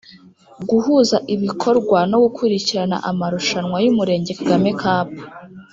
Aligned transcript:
Guhuza 0.69 1.17
ibikorwa 1.35 1.99
no 2.11 2.17
gukurikirana 2.23 2.97
amarushanwa 3.09 3.77
y 3.85 3.89
Umurenge 3.91 4.31
Kagame 4.39 4.71
Cup 4.81 5.09